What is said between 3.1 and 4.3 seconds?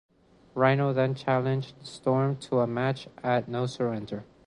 at No Surrender.